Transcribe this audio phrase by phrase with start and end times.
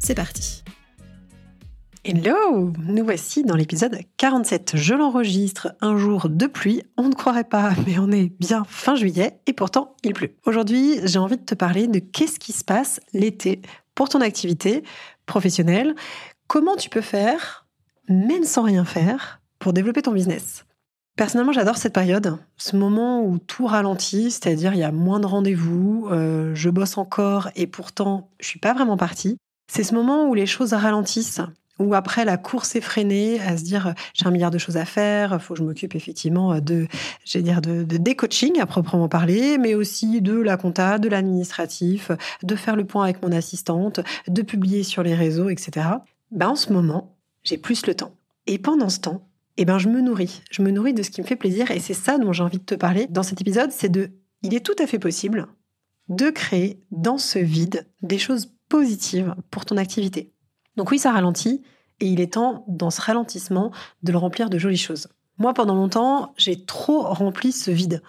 [0.00, 0.64] c'est parti
[2.02, 4.72] Hello Nous voici dans l'épisode 47.
[4.74, 6.82] Je l'enregistre un jour de pluie.
[6.96, 10.34] On ne croirait pas, mais on est bien fin juillet et pourtant il pleut.
[10.46, 13.60] Aujourd'hui, j'ai envie de te parler de qu'est-ce qui se passe l'été
[13.94, 14.82] pour ton activité
[15.26, 15.94] professionnelle.
[16.46, 17.66] Comment tu peux faire,
[18.08, 20.64] même sans rien faire, pour développer ton business?
[21.16, 25.26] Personnellement, j'adore cette période, ce moment où tout ralentit, c'est-à-dire il y a moins de
[25.26, 29.36] rendez-vous, euh, je bosse encore et pourtant je suis pas vraiment partie.
[29.72, 31.40] C'est ce moment où les choses ralentissent,
[31.78, 34.84] où après la course est freinée, à se dire j'ai un milliard de choses à
[34.84, 36.88] faire, faut que je m'occupe effectivement de,
[37.36, 42.10] dire de, de décoaching à proprement parler, mais aussi de la compta, de l'administratif,
[42.42, 45.86] de faire le point avec mon assistante, de publier sur les réseaux, etc.
[46.32, 48.16] Ben, en ce moment, j'ai plus le temps.
[48.48, 50.42] Et pendant ce temps, eh ben, je me nourris.
[50.50, 52.58] Je me nourris de ce qui me fait plaisir et c'est ça dont j'ai envie
[52.58, 54.10] de te parler dans cet épisode, c'est de,
[54.42, 55.46] il est tout à fait possible
[56.08, 60.32] de créer dans ce vide des choses positive pour ton activité.
[60.76, 61.62] Donc oui, ça ralentit,
[62.00, 63.72] et il est temps, dans ce ralentissement,
[64.02, 65.08] de le remplir de jolies choses.
[65.36, 68.02] Moi, pendant longtemps, j'ai trop rempli ce vide.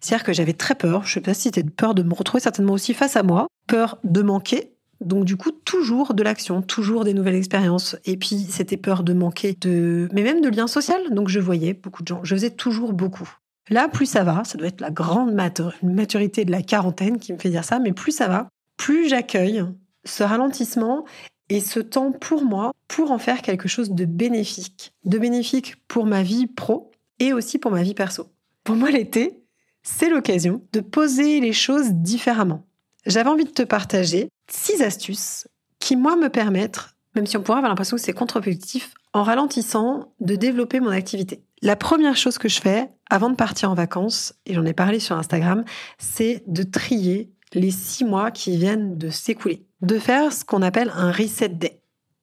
[0.00, 2.74] C'est-à-dire que j'avais très peur, je sais pas si c'était peur de me retrouver certainement
[2.74, 7.14] aussi face à moi, peur de manquer, donc du coup, toujours de l'action, toujours des
[7.14, 7.96] nouvelles expériences.
[8.04, 10.08] Et puis, c'était peur de manquer de...
[10.12, 10.94] Mais même de liens sociaux.
[11.10, 12.20] Donc je voyais beaucoup de gens.
[12.24, 13.28] Je faisais toujours beaucoup.
[13.70, 15.36] Là, plus ça va, ça doit être la grande
[15.82, 19.62] maturité de la quarantaine qui me fait dire ça, mais plus ça va, plus j'accueille
[20.04, 21.04] ce ralentissement
[21.48, 24.92] et ce temps pour moi pour en faire quelque chose de bénéfique.
[25.04, 28.28] De bénéfique pour ma vie pro et aussi pour ma vie perso.
[28.64, 29.42] Pour moi, l'été,
[29.82, 32.66] c'est l'occasion de poser les choses différemment.
[33.06, 36.80] J'avais envie de te partager six astuces qui, moi, me permettent,
[37.14, 41.42] même si on pourrait avoir l'impression que c'est contre-productif, en ralentissant, de développer mon activité.
[41.62, 45.00] La première chose que je fais avant de partir en vacances, et j'en ai parlé
[45.00, 45.64] sur Instagram,
[45.98, 50.92] c'est de trier les six mois qui viennent de s'écouler de faire ce qu'on appelle
[50.94, 51.80] un reset day.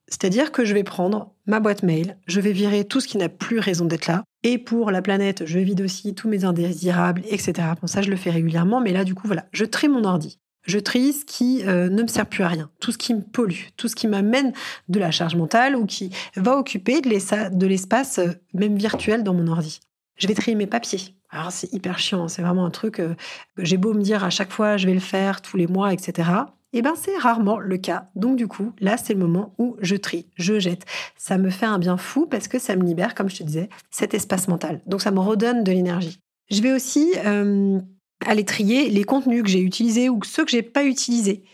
[0.07, 3.29] C'est-à-dire que je vais prendre ma boîte mail, je vais virer tout ce qui n'a
[3.29, 4.23] plus raison d'être là.
[4.43, 7.53] Et pour la planète, je vide aussi tous mes indésirables, etc.
[7.81, 10.39] Bon, ça, je le fais régulièrement, mais là, du coup, voilà, je trie mon ordi.
[10.67, 13.21] Je trie ce qui euh, ne me sert plus à rien, tout ce qui me
[13.21, 14.51] pollue, tout ce qui m'amène
[14.89, 19.47] de la charge mentale ou qui va occuper de l'espace, euh, même virtuel, dans mon
[19.47, 19.79] ordi.
[20.17, 21.15] Je vais trier mes papiers.
[21.29, 23.15] Alors c'est hyper chiant, c'est vraiment un truc euh,
[23.57, 26.29] j'ai beau me dire à chaque fois je vais le faire tous les mois, etc.
[26.77, 28.07] Eh bien, c'est rarement le cas.
[28.15, 30.83] Donc, du coup, là, c'est le moment où je trie, je jette.
[31.15, 33.69] Ça me fait un bien fou parce que ça me libère, comme je te disais,
[33.91, 34.81] cet espace mental.
[34.85, 36.19] Donc, ça me redonne de l'énergie.
[36.51, 37.79] Je vais aussi euh,
[38.25, 41.45] aller trier les contenus que j'ai utilisés ou ceux que j'ai pas utilisés.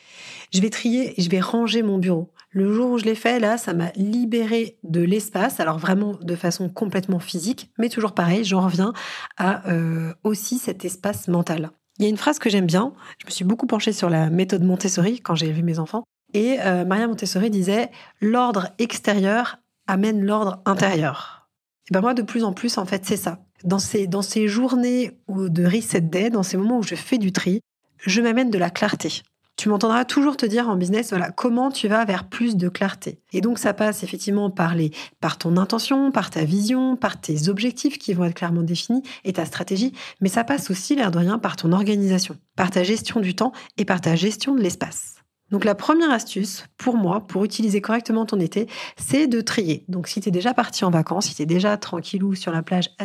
[0.52, 2.32] Je vais trier et je vais ranger mon bureau.
[2.53, 6.35] Le jour où je l'ai fait, là, ça m'a libéré de l'espace, alors vraiment de
[6.35, 8.91] façon complètement physique, mais toujours pareil, j'en reviens
[9.38, 11.72] à euh, aussi cet espace mental.
[11.97, 12.94] Il y a une phrase que j'aime bien.
[13.19, 16.03] Je me suis beaucoup penchée sur la méthode Montessori quand j'ai vu mes enfants.
[16.34, 19.57] Et euh, Maria Montessori disait l'ordre extérieur
[19.88, 21.50] amène l'ordre intérieur.
[21.90, 23.40] Et ben moi, de plus en plus, en fait, c'est ça.
[23.63, 27.31] Dans ces, dans ces journées de reset day, dans ces moments où je fais du
[27.31, 27.61] tri,
[28.00, 29.22] je m'amène de la clarté
[29.61, 33.19] tu m'entendras toujours te dire en business, voilà, comment tu vas vers plus de clarté.
[33.31, 34.89] Et donc, ça passe effectivement par les,
[35.19, 39.33] par ton intention, par ta vision, par tes objectifs qui vont être clairement définis et
[39.33, 39.94] ta stratégie.
[40.19, 43.51] Mais ça passe aussi, l'air de rien, par ton organisation, par ta gestion du temps
[43.77, 45.17] et par ta gestion de l'espace.
[45.51, 48.67] Donc la première astuce pour moi, pour utiliser correctement ton été,
[48.97, 49.85] c'est de trier.
[49.89, 52.63] Donc si tu es déjà parti en vacances, si tu es déjà tranquillou sur la
[52.63, 53.03] plage à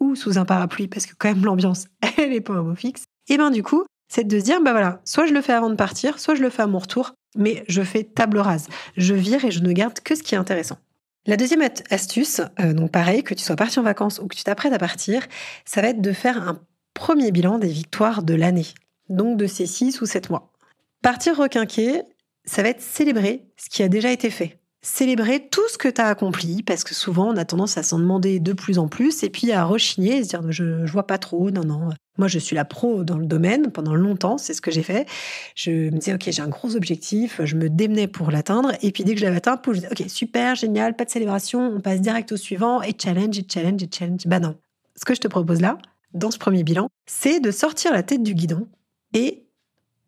[0.00, 3.04] ou sous un parapluie, parce que quand même l'ambiance, elle est pas au mot fixe,
[3.28, 5.74] et ben du coup, c'est de dire, bah voilà, soit je le fais avant de
[5.74, 8.68] partir, soit je le fais à mon retour, mais je fais table rase.
[8.98, 10.76] Je vire et je ne garde que ce qui est intéressant.
[11.24, 14.44] La deuxième astuce, euh, donc pareil, que tu sois parti en vacances ou que tu
[14.44, 15.26] t'apprêtes à partir,
[15.64, 16.60] ça va être de faire un
[16.92, 18.66] premier bilan des victoires de l'année,
[19.08, 20.52] donc de ces six ou sept mois.
[21.00, 22.02] Partir requinquer,
[22.44, 26.00] ça va être célébrer ce qui a déjà été fait célébrer tout ce que tu
[26.00, 29.22] as accompli, parce que souvent on a tendance à s'en demander de plus en plus,
[29.22, 31.90] et puis à rechigner et se dire je, je vois pas trop, non, non.
[32.18, 35.08] Moi, je suis la pro dans le domaine pendant longtemps, c'est ce que j'ai fait.
[35.54, 39.04] Je me disais, OK, j'ai un gros objectif, je me démenais pour l'atteindre, et puis
[39.04, 42.00] dès que je l'avais atteint, je disais, OK, super, génial, pas de célébration, on passe
[42.00, 44.26] direct au suivant, et challenge, et challenge, et challenge.
[44.26, 44.56] Bah non.
[44.96, 45.78] Ce que je te propose là,
[46.12, 48.68] dans ce premier bilan, c'est de sortir la tête du guidon
[49.14, 49.46] et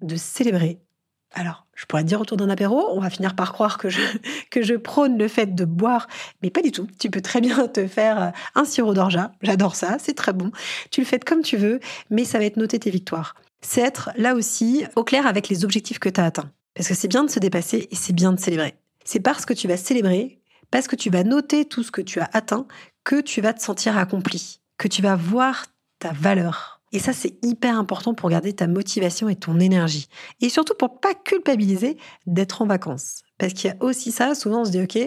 [0.03, 0.84] de célébrer
[1.35, 4.01] Alors, je pourrais te dire autour d'un apéro, on va finir par croire que je,
[4.51, 6.07] que je prône le fait de boire,
[6.43, 6.87] mais pas du tout.
[6.99, 10.53] Tu peux très bien te faire euh, un sirop d'orgeat, j'adore ça, c'est très bon.
[10.91, 13.35] Tu le fais comme tu veux, mais ça va être noter tes victoires.
[13.61, 16.51] C'est être là aussi au clair avec les objectifs que tu as atteints.
[16.75, 18.75] Parce que c'est bien de se dépasser et c'est bien de célébrer.
[19.05, 20.41] C'est parce que tu vas célébrer,
[20.71, 22.67] parce que tu vas noter tout ce que tu as atteint,
[23.05, 25.67] que tu vas te sentir accompli, que tu vas voir
[25.99, 26.81] ta valeur.
[26.95, 30.07] Et ça, c'est hyper important pour garder ta motivation et ton énergie.
[30.41, 33.23] Et surtout pour pas culpabiliser d'être en vacances.
[33.37, 34.99] Parce qu'il y a aussi ça, souvent on se dit, OK,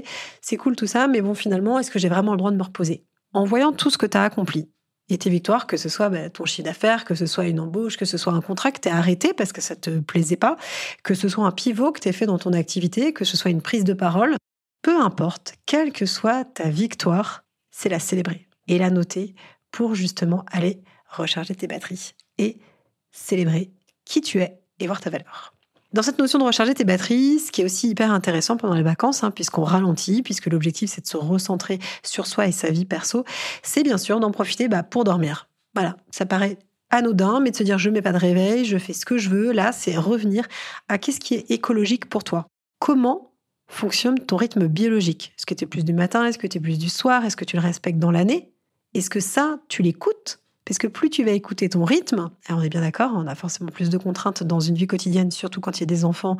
[0.42, 2.64] c'est cool tout ça, mais bon, finalement, est-ce que j'ai vraiment le droit de me
[2.64, 3.06] reposer?
[3.34, 4.70] En voyant tout ce que tu as accompli,
[5.10, 7.96] et tes victoires, que ce soit bah, ton chiffre d'affaires, que ce soit une embauche,
[7.96, 10.58] que ce soit un contrat que tu arrêté parce que ça te plaisait pas,
[11.04, 13.62] que ce soit un pivot que tu fait dans ton activité, que ce soit une
[13.62, 14.36] prise de parole,
[14.82, 19.36] peu importe, quelle que soit ta victoire, c'est la célébrer et la noter
[19.72, 22.58] pour justement aller recharger tes batteries et
[23.12, 23.72] célébrer
[24.06, 25.54] qui tu es et voir ta valeur.
[25.94, 28.84] Dans cette notion de recharger tes batteries, ce qui est aussi hyper intéressant pendant les
[28.84, 32.86] vacances, hein, puisqu'on ralentit, puisque l'objectif c'est de se recentrer sur soi et sa vie
[32.86, 33.24] perso,
[33.64, 35.48] c'est bien sûr d'en profiter bah, pour dormir.
[35.76, 36.58] Voilà, ça paraît
[36.90, 39.30] anodin, mais de se dire je mets pas de réveil, je fais ce que je
[39.30, 40.46] veux, là c'est revenir
[40.90, 42.48] à qu'est-ce qui est écologique pour toi.
[42.80, 43.32] Comment
[43.68, 45.34] fonctionne ton rythme biologique?
[45.38, 46.26] Est-ce que tu es plus du matin?
[46.26, 47.26] Est-ce que tu es plus du soir?
[47.26, 48.52] Est-ce que tu le respectes dans l'année?
[48.94, 50.40] Est-ce que ça, tu l'écoutes?
[50.68, 53.36] Parce que plus tu vas écouter ton rythme, et on est bien d'accord, on a
[53.36, 56.36] forcément plus de contraintes dans une vie quotidienne, surtout quand il y a des enfants,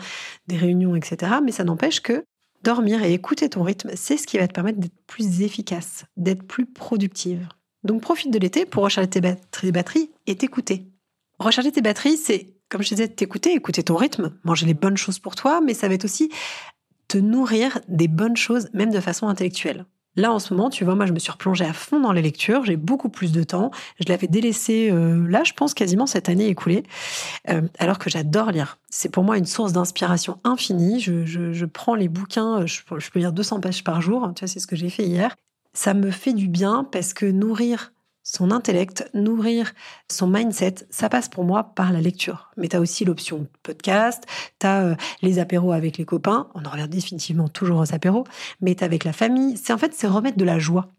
[0.48, 1.36] des réunions, etc.
[1.42, 2.26] Mais ça n'empêche que
[2.62, 6.44] dormir et écouter ton rythme, c'est ce qui va te permettre d'être plus efficace, d'être
[6.44, 7.48] plus productive.
[7.86, 10.92] Donc profite de l'été pour recharger tes batteries et t'écouter.
[11.40, 15.20] Recharger tes batteries, c'est, comme je disais, t'écouter, écouter ton rythme, manger les bonnes choses
[15.20, 16.30] pour toi, mais ça va être aussi
[17.08, 19.86] te nourrir des bonnes choses, même de façon intellectuelle.
[20.18, 22.24] Là, en ce moment, tu vois, moi, je me suis replongée à fond dans les
[22.24, 22.66] lectures.
[22.66, 23.70] J'ai beaucoup plus de temps.
[24.00, 26.84] Je l'avais délaissé, euh, là, je pense, quasiment cette année écoulée,
[27.50, 28.80] euh, alors que j'adore lire.
[28.90, 31.00] C'est pour moi une source d'inspiration infinie.
[31.00, 34.32] Je, prends les bouquins, je, je, peux lire 200 pages par jour.
[34.36, 35.36] Tu vois, c'est ce que j'ai fait hier.
[35.74, 37.94] Ça me fait du bien parce que nourrir
[38.28, 39.74] son intellect, nourrir
[40.12, 42.52] son mindset, ça passe pour moi par la lecture.
[42.58, 44.26] Mais tu as aussi l'option podcast,
[44.60, 48.26] tu as euh, les apéros avec les copains, on en revient définitivement toujours aux apéros,
[48.60, 50.90] mais tu avec la famille, c'est en fait c'est remettre de la joie.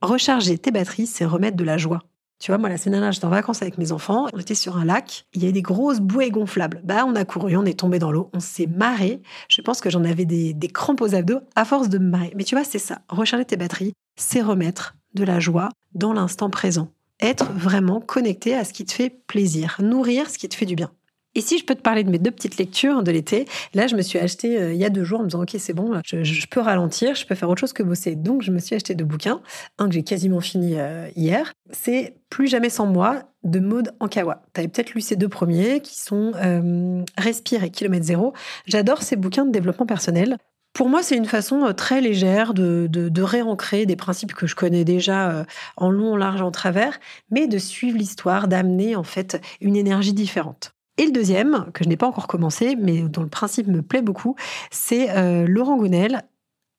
[0.00, 2.00] Recharger tes batteries, c'est remettre de la joie.
[2.38, 4.28] Tu vois, moi, la semaine dernière, j'étais en vacances avec mes enfants.
[4.32, 5.26] On était sur un lac.
[5.34, 6.80] Il y avait des grosses bouées gonflables.
[6.84, 8.30] Bah, on a couru, on est tombé dans l'eau.
[8.32, 9.20] On s'est marré.
[9.48, 12.32] Je pense que j'en avais des, crampes aux abdos à force de me marrer.
[12.36, 13.00] Mais tu vois, c'est ça.
[13.08, 16.92] Recharger tes batteries, c'est remettre de la joie dans l'instant présent.
[17.20, 20.76] Être vraiment connecté à ce qui te fait plaisir, nourrir ce qui te fait du
[20.76, 20.90] bien.
[21.34, 23.94] Et si je peux te parler de mes deux petites lectures de l'été, là, je
[23.94, 26.00] me suis acheté euh, il y a deux jours en me disant, OK, c'est bon,
[26.04, 28.16] je, peux ralentir, je peux faire autre chose que bosser.
[28.16, 29.40] Donc, je me suis acheté deux bouquins.
[29.78, 31.52] Un que j'ai quasiment fini euh, hier.
[31.70, 34.42] C'est Plus jamais sans moi de Maud Ankawa.
[34.52, 38.32] Tu avais peut-être lu ces deux premiers qui sont euh, Respire et Kilomètre Zéro.
[38.66, 40.38] J'adore ces bouquins de développement personnel.
[40.78, 44.84] Pour moi, c'est une façon euh, très légère de, réancrer des principes que je connais
[44.84, 45.44] déjà euh,
[45.76, 47.00] en long, en large, en travers,
[47.32, 50.70] mais de suivre l'histoire, d'amener en fait une énergie différente.
[50.96, 54.02] Et le deuxième, que je n'ai pas encore commencé, mais dont le principe me plaît
[54.02, 54.36] beaucoup,
[54.70, 56.22] c'est euh, Laurent Gounel,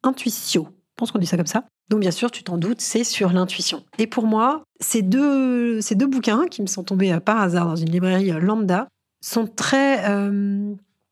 [0.03, 0.69] Intuitio.
[0.69, 1.65] Je pense qu'on dit ça comme ça.
[1.89, 3.83] Donc bien sûr, tu t'en doutes, c'est sur l'intuition.
[3.97, 7.75] Et pour moi, ces deux, ces deux bouquins qui me sont tombés par hasard dans
[7.75, 8.87] une librairie lambda
[9.21, 10.05] sont très...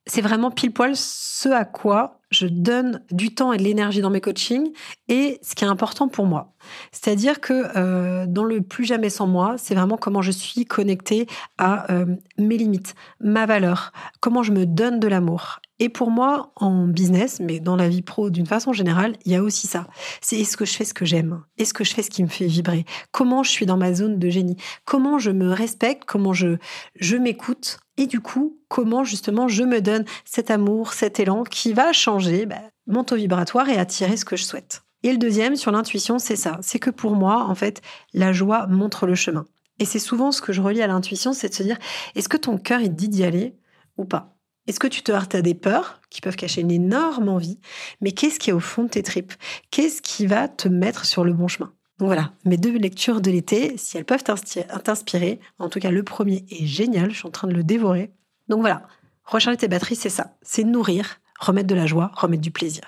[0.05, 4.09] c'est vraiment pile poil ce à quoi je donne du temps et de l'énergie dans
[4.09, 4.71] mes coachings
[5.07, 6.53] et ce qui est important pour moi.
[6.91, 11.27] C'est-à-dire que euh, dans le plus jamais sans moi, c'est vraiment comment je suis connectée
[11.57, 12.05] à euh,
[12.37, 15.59] mes limites, ma valeur, comment je me donne de l'amour.
[15.79, 19.35] Et pour moi, en business, mais dans la vie pro d'une façon générale, il y
[19.35, 19.87] a aussi ça.
[20.21, 21.43] C'est est-ce que je fais ce que j'aime?
[21.59, 22.85] Est-ce que je fais ce qui me fait vibrer?
[23.11, 24.57] Comment je suis dans ma zone de génie?
[24.85, 26.03] Comment je me respecte?
[26.05, 26.57] Comment je,
[26.95, 27.79] je m'écoute?
[27.97, 32.45] Et du coup, comment justement je me donne cet amour, cet élan qui va changer
[32.45, 34.83] bah, mon taux vibratoire et attirer ce que je souhaite.
[35.03, 36.57] Et le deuxième, sur l'intuition, c'est ça.
[36.61, 37.81] C'est que pour moi, en fait,
[38.13, 39.45] la joie montre le chemin.
[39.79, 41.77] Et c'est souvent ce que je relie à l'intuition, c'est de se dire,
[42.15, 43.55] est-ce que ton cœur, il dit d'y aller
[43.97, 44.37] ou pas?
[44.65, 47.59] Est-ce que tu te heurtes à des peurs qui peuvent cacher une énorme envie?
[48.01, 49.33] Mais qu'est-ce qui est au fond de tes tripes?
[49.71, 51.71] Qu'est-ce qui va te mettre sur le bon chemin?
[51.99, 56.03] Donc voilà, mes deux lectures de l'été, si elles peuvent t'inspirer, en tout cas le
[56.03, 58.11] premier est génial, je suis en train de le dévorer.
[58.49, 58.83] Donc voilà,
[59.25, 62.83] recharger tes batteries, c'est ça, c'est nourrir, remettre de la joie, remettre du plaisir.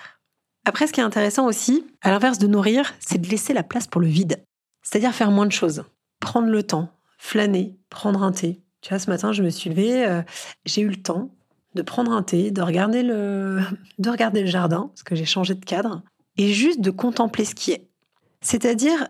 [0.66, 3.88] Après, ce qui est intéressant aussi, à l'inverse de nourrir, c'est de laisser la place
[3.88, 4.44] pour le vide.
[4.84, 5.84] C'est-à-dire faire moins de choses,
[6.20, 8.62] prendre le temps, flâner, prendre un thé.
[8.82, 10.22] Tu vois, ce matin, je me suis levée, euh,
[10.66, 11.32] j'ai eu le temps,
[11.75, 13.62] de prendre un thé, de regarder le,
[13.98, 16.04] de regarder le jardin, parce que j'ai changé de cadre,
[16.38, 17.88] et juste de contempler ce qui est.
[18.41, 19.08] C'est-à-dire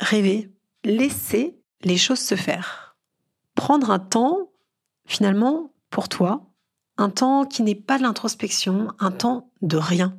[0.00, 0.50] rêver,
[0.84, 2.96] laisser les choses se faire.
[3.54, 4.50] Prendre un temps,
[5.06, 6.52] finalement, pour toi,
[6.96, 10.18] un temps qui n'est pas de l'introspection, un temps de rien.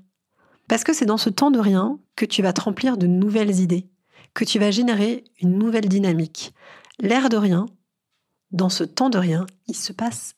[0.67, 3.60] Parce que c'est dans ce temps de rien que tu vas te remplir de nouvelles
[3.60, 3.89] idées,
[4.34, 6.53] que tu vas générer une nouvelle dynamique.
[7.00, 7.65] L'air de rien,
[8.51, 10.36] dans ce temps de rien, il se passe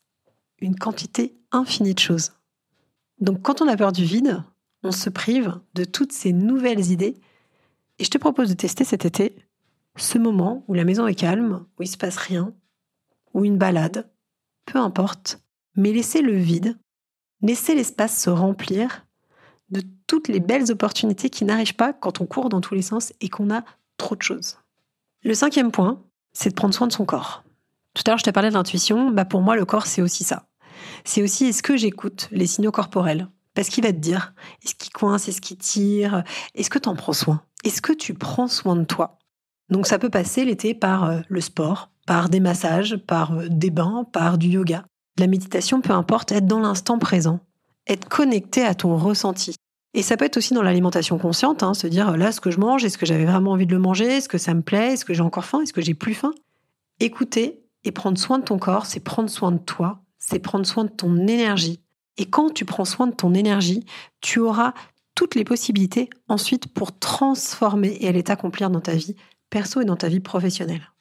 [0.60, 2.32] une quantité infinie de choses.
[3.20, 4.44] Donc quand on a peur du vide,
[4.84, 7.15] on se prive de toutes ces nouvelles idées.
[8.00, 9.36] Et je te propose de tester cet été
[9.98, 12.54] ce moment où la maison est calme, où il se passe rien,
[13.34, 14.10] ou une balade,
[14.66, 15.40] peu importe,
[15.75, 16.78] mais laisser le vide,
[17.42, 19.06] laisser l'espace se remplir
[19.70, 23.14] de toutes les belles opportunités qui n'arrivent pas quand on court dans tous les sens
[23.22, 23.64] et qu'on a
[23.98, 24.58] trop de choses.
[25.24, 27.44] Le cinquième point, c'est de prendre soin de son corps.
[27.94, 30.24] Tout à l'heure, je t'ai parlé de l'intuition, bah pour moi, le corps, c'est aussi
[30.24, 30.48] ça.
[31.06, 34.34] C'est aussi est-ce que j'écoute les signaux corporels Parce qu'il va te dire,
[34.64, 37.42] est-ce qu'il coince, est-ce qu'il tire Est-ce que tu en prends soin?
[37.64, 39.18] Est-ce que tu prends soin de toi?
[39.70, 43.72] Donc ça peut passer l'été par euh, le sport, par des massages, par euh, des
[43.72, 44.86] bains, par du yoga.
[45.18, 47.40] La méditation, peu importe, être dans l'instant présent,
[47.88, 49.56] être connecté à ton ressenti.
[49.94, 52.60] Et ça peut être aussi dans l'alimentation consciente, hein, se dire là ce que je
[52.60, 55.06] mange, est-ce que j'avais vraiment envie de le manger, est-ce que ça me plaît, est-ce
[55.06, 56.34] que j'ai encore faim, est-ce que j'ai plus faim?
[57.00, 60.84] Écouter et prendre soin de ton corps, c'est prendre soin de toi, c'est prendre soin
[60.84, 61.85] de ton énergie.
[62.17, 63.86] Et quand tu prends soin de ton énergie,
[64.22, 64.74] tu auras
[65.15, 69.15] toutes les possibilités ensuite pour transformer et aller t'accomplir dans ta vie
[69.50, 70.91] perso et dans ta vie professionnelle.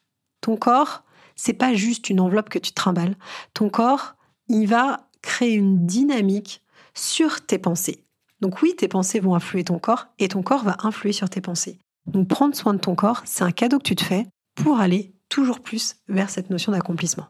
[0.40, 1.02] Ton corps,
[1.36, 3.16] c'est pas juste une enveloppe que tu trimbales.
[3.54, 4.14] Ton corps,
[4.48, 6.62] il va créer une dynamique
[6.94, 8.04] sur tes pensées.
[8.40, 11.40] Donc oui, tes pensées vont influer ton corps et ton corps va influer sur tes
[11.40, 11.78] pensées.
[12.06, 15.14] Donc prendre soin de ton corps, c'est un cadeau que tu te fais pour aller
[15.28, 17.26] toujours plus vers cette notion d'accomplissement.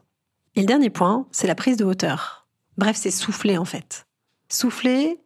[0.55, 2.44] Et le dernier point, c'est la prise de hauteur.
[2.77, 4.05] Bref, c'est souffler en fait.
[4.49, 5.19] Souffler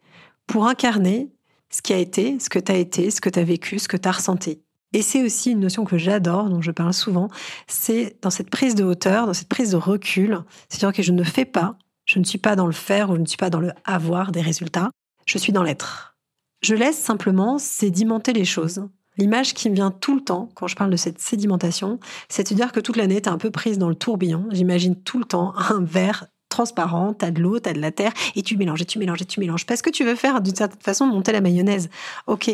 [0.46, 1.30] pour incarner
[1.70, 3.88] ce qui a été, ce que tu as été, ce que tu as vécu, ce
[3.88, 4.60] que tu as ressenti.
[4.92, 7.28] Et c'est aussi une notion que j'adore, dont je parle souvent,
[7.68, 11.22] c'est dans cette prise de hauteur, dans cette prise de recul, c'est-à-dire que je ne
[11.22, 11.76] fais pas,
[12.06, 14.32] je ne suis pas dans le faire ou je ne suis pas dans le avoir
[14.32, 14.90] des résultats,
[15.26, 16.16] je suis dans l'être.
[16.62, 18.88] Je laisse simplement sédimenter les choses.
[19.16, 22.54] L'image qui me vient tout le temps quand je parle de cette sédimentation, c'est de
[22.54, 24.46] dire que toute l'année, tu es un peu prise dans le tourbillon.
[24.50, 27.92] J'imagine tout le temps un verre transparent, tu as de l'eau, tu as de la
[27.92, 29.64] terre, et tu mélanges, et tu mélanges, et tu mélanges.
[29.64, 31.88] Parce que tu veux faire d'une certaine façon monter la mayonnaise.
[32.26, 32.50] Ok.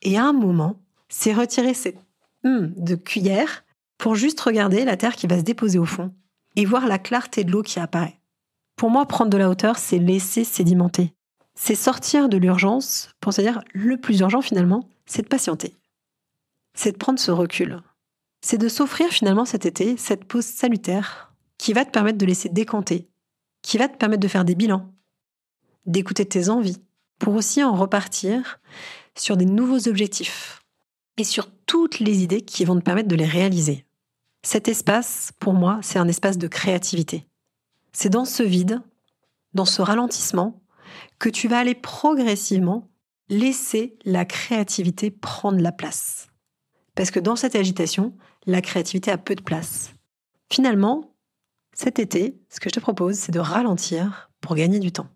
[0.00, 0.76] Et à un moment,
[1.08, 1.98] c'est retirer cette
[2.44, 3.64] hum de cuillère
[3.98, 6.12] pour juste regarder la terre qui va se déposer au fond
[6.56, 8.18] et voir la clarté de l'eau qui apparaît.
[8.76, 11.12] Pour moi, prendre de la hauteur, c'est laisser sédimenter.
[11.54, 15.74] C'est sortir de l'urgence pour se dire le plus urgent finalement, c'est de patienter.
[16.76, 17.80] C'est de prendre ce recul.
[18.40, 22.48] C'est de s'offrir finalement cet été cette pause salutaire qui va te permettre de laisser
[22.48, 23.08] décanter,
[23.64, 24.92] qui va te permettre de faire des bilans,
[25.86, 26.82] d'écouter tes envies,
[27.18, 28.60] pour aussi en repartir
[29.16, 30.62] sur des nouveaux objectifs,
[31.16, 33.86] et sur toutes les idées qui vont te permettre de les réaliser.
[34.42, 37.26] Cet espace, pour moi, c'est un espace de créativité.
[37.92, 38.82] C'est dans ce vide,
[39.54, 40.60] dans ce ralentissement,
[41.18, 42.90] que tu vas aller progressivement
[43.30, 46.28] laisser la créativité prendre la place.
[46.94, 49.94] Parce que dans cette agitation, la créativité a peu de place.
[50.52, 51.13] Finalement,
[51.74, 55.08] cet été, ce que je te propose, c'est de ralentir pour gagner du temps.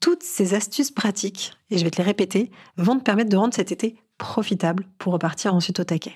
[0.00, 3.54] Toutes ces astuces pratiques, et je vais te les répéter, vont te permettre de rendre
[3.54, 6.14] cet été profitable pour repartir ensuite au taquet.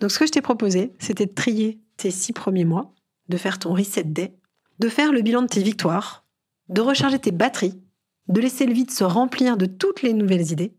[0.00, 2.94] Donc ce que je t'ai proposé, c'était de trier tes six premiers mois,
[3.28, 4.34] de faire ton reset day,
[4.78, 6.24] de faire le bilan de tes victoires,
[6.68, 7.80] de recharger tes batteries,
[8.28, 10.74] de laisser le vide se remplir de toutes les nouvelles idées,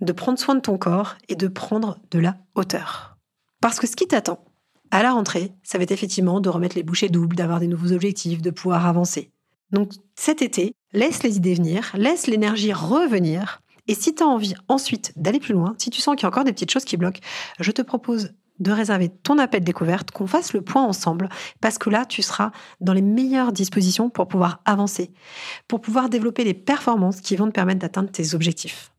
[0.00, 3.16] de prendre soin de ton corps et de prendre de la hauteur.
[3.60, 4.44] Parce que ce qui t'attend
[4.90, 7.92] à la rentrée, ça va être effectivement de remettre les bouchées doubles, d'avoir des nouveaux
[7.92, 9.30] objectifs, de pouvoir avancer.
[9.72, 14.54] Donc cet été, laisse les idées venir, laisse l'énergie revenir et si tu as envie
[14.68, 16.96] ensuite d'aller plus loin, si tu sens qu'il y a encore des petites choses qui
[16.96, 17.20] bloquent,
[17.60, 21.28] je te propose de réserver ton appel découverte, qu'on fasse le point ensemble,
[21.60, 25.12] parce que là, tu seras dans les meilleures dispositions pour pouvoir avancer,
[25.68, 28.90] pour pouvoir développer les performances qui vont te permettre d'atteindre tes objectifs.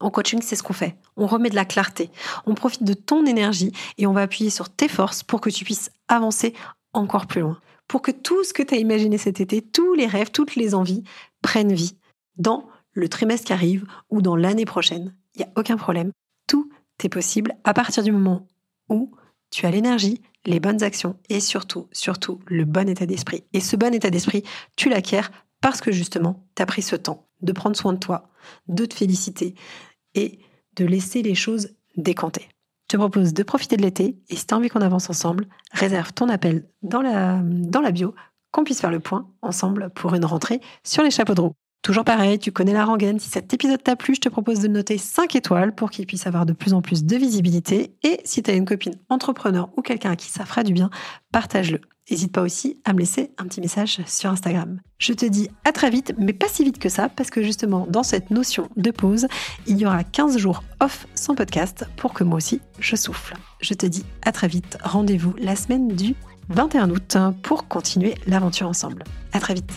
[0.00, 0.96] En coaching, c'est ce qu'on fait.
[1.16, 2.10] On remet de la clarté,
[2.44, 5.64] on profite de ton énergie et on va appuyer sur tes forces pour que tu
[5.64, 6.54] puisses avancer
[6.92, 7.58] encore plus loin.
[7.88, 10.74] Pour que tout ce que tu as imaginé cet été, tous les rêves, toutes les
[10.74, 11.04] envies
[11.40, 11.96] prennent vie
[12.36, 15.14] dans le trimestre qui arrive ou dans l'année prochaine.
[15.34, 16.10] Il n'y a aucun problème.
[16.48, 16.68] Tout
[17.04, 18.46] est possible à partir du moment
[18.88, 19.12] où
[19.50, 23.44] tu as l'énergie, les bonnes actions et surtout, surtout, le bon état d'esprit.
[23.52, 24.42] Et ce bon état d'esprit,
[24.76, 25.22] tu l'acquiers
[25.66, 28.30] parce que justement, tu as pris ce temps de prendre soin de toi,
[28.68, 29.56] de te féliciter
[30.14, 30.38] et
[30.76, 32.42] de laisser les choses décanter.
[32.84, 35.48] Je te propose de profiter de l'été et si tu as envie qu'on avance ensemble,
[35.72, 38.14] réserve ton appel dans la, bio,
[38.52, 41.54] qu'on puisse faire le point ensemble pour une rentrée sur les chapeaux de roue.
[41.82, 43.18] Toujours pareil, tu connais la rengaine.
[43.18, 46.28] Si cet épisode t'a plu, je te propose de noter 5 étoiles pour qu'il puisse
[46.28, 47.96] avoir de plus en plus de visibilité.
[48.04, 50.90] Et si tu as une copine entrepreneur ou quelqu'un à qui ça fera du bien,
[51.32, 51.80] partage-le.
[52.10, 54.80] N'hésite pas aussi à me laisser un petit message sur Instagram.
[54.98, 57.86] Je te dis à très vite, mais pas si vite que ça, parce que justement,
[57.88, 59.26] dans cette notion de pause,
[59.66, 63.34] il y aura 15 jours off sans podcast pour que moi aussi je souffle.
[63.60, 64.78] Je te dis à très vite.
[64.84, 66.14] Rendez-vous la semaine du
[66.50, 69.02] 21 août pour continuer l'aventure ensemble.
[69.32, 69.72] À très vite.